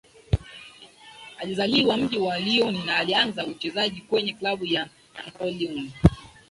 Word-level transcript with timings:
alizaliwa 1.37 1.97
mji 1.97 2.17
wa 2.17 2.39
Lyon 2.39 2.85
na 2.85 2.95
alianza 2.97 3.45
uchezaji 3.47 4.01
kwenye 4.01 4.33
klabu 4.33 4.65
ya 4.65 4.89
Terraillon 5.13 5.91